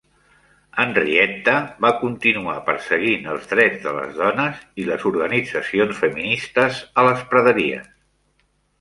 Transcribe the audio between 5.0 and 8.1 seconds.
organitzacions feministes a les praderies.